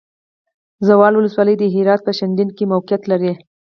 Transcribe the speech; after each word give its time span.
زاول 0.85 1.13
ولسوالی 1.17 1.55
د 1.59 1.63
هرات 1.73 2.01
په 2.03 2.11
شینډنډ 2.17 2.51
کې 2.57 2.69
موقعیت 2.73 3.03
لري. 3.11 3.33